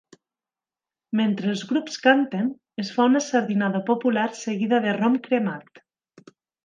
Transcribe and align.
Mentre 1.19 1.51
els 1.51 1.61
grups 1.71 1.99
canten, 2.07 2.47
es 2.85 2.89
fa 2.95 3.07
una 3.09 3.21
sardinada 3.27 3.83
popular 3.91 4.27
seguida 4.41 4.81
de 4.87 4.97
rom 5.01 5.19
cremat. 5.29 5.83